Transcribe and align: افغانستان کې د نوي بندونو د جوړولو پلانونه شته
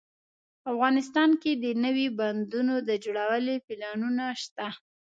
افغانستان 0.71 1.29
کې 1.41 1.51
د 1.63 1.65
نوي 1.83 2.07
بندونو 2.19 2.75
د 2.87 2.89
جوړولو 3.03 3.53
پلانونه 3.67 4.25
شته 4.43 4.67